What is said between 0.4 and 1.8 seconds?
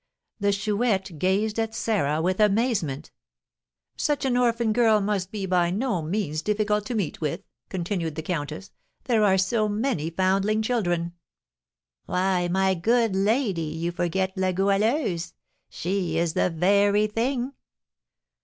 Chouette gazed at